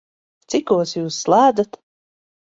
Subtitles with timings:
[0.53, 1.77] Cikos Jūs slēdzat?